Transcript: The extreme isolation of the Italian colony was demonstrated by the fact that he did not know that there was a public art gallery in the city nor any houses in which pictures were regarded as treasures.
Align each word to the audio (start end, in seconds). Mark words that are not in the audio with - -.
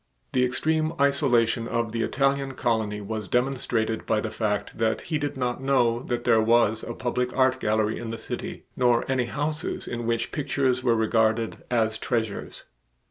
The 0.33 0.43
extreme 0.43 0.93
isolation 0.99 1.67
of 1.67 1.91
the 1.91 2.01
Italian 2.01 2.53
colony 2.55 3.01
was 3.01 3.27
demonstrated 3.27 4.07
by 4.07 4.19
the 4.19 4.31
fact 4.31 4.79
that 4.79 5.01
he 5.01 5.19
did 5.19 5.37
not 5.37 5.61
know 5.61 6.01
that 6.01 6.23
there 6.23 6.41
was 6.41 6.81
a 6.81 6.95
public 6.95 7.37
art 7.37 7.59
gallery 7.59 7.99
in 7.99 8.09
the 8.09 8.17
city 8.17 8.65
nor 8.75 9.05
any 9.07 9.25
houses 9.25 9.87
in 9.87 10.07
which 10.07 10.31
pictures 10.31 10.81
were 10.81 10.95
regarded 10.95 11.57
as 11.69 11.99
treasures. 11.99 12.63